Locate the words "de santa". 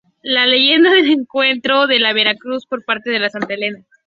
3.11-3.53